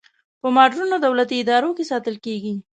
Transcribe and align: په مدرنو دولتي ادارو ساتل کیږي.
په 0.41 0.47
مدرنو 0.57 0.95
دولتي 1.05 1.35
ادارو 1.41 1.69
ساتل 1.91 2.15
کیږي. 2.25 2.53